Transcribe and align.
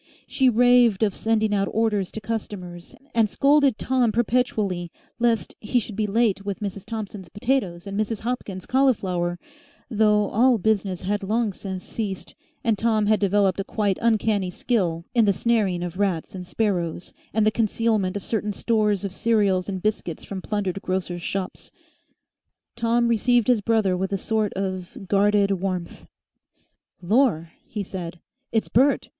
She 0.25 0.49
raved 0.49 1.03
of 1.03 1.13
sending 1.13 1.53
out 1.53 1.67
orders 1.71 2.11
to 2.13 2.19
customers, 2.21 2.95
and 3.13 3.29
scolded 3.29 3.77
Tom 3.77 4.11
perpetually 4.11 4.91
lest 5.19 5.53
he 5.61 5.79
should 5.79 5.95
be 5.95 6.07
late 6.07 6.43
with 6.43 6.59
Mrs. 6.59 6.87
Thompson's 6.87 7.29
potatoes 7.29 7.85
and 7.85 7.99
Mrs. 7.99 8.21
Hopkins' 8.21 8.65
cauliflower, 8.65 9.37
though 9.91 10.27
all 10.31 10.57
business 10.57 11.03
had 11.03 11.21
long 11.21 11.53
since 11.53 11.83
ceased 11.83 12.33
and 12.63 12.79
Tom 12.79 13.05
had 13.05 13.19
developed 13.19 13.59
a 13.59 13.63
quite 13.63 13.99
uncanny 14.01 14.49
skill 14.49 15.05
in 15.13 15.25
the 15.25 15.33
snaring 15.33 15.83
of 15.83 15.99
rats 15.99 16.33
and 16.33 16.47
sparrows 16.47 17.13
and 17.31 17.45
the 17.45 17.51
concealment 17.51 18.17
of 18.17 18.23
certain 18.23 18.53
stores 18.53 19.05
of 19.05 19.11
cereals 19.11 19.69
and 19.69 19.83
biscuits 19.83 20.23
from 20.23 20.41
plundered 20.41 20.81
grocers' 20.81 21.21
shops. 21.21 21.71
Tom 22.75 23.07
received 23.07 23.47
his 23.47 23.61
brother 23.61 23.95
with 23.95 24.11
a 24.11 24.17
sort 24.17 24.51
of 24.53 24.97
guarded 25.07 25.51
warmth. 25.61 26.07
"Lor!" 27.03 27.51
he 27.67 27.83
said, 27.83 28.19
"it's 28.51 28.67
Bert. 28.67 29.09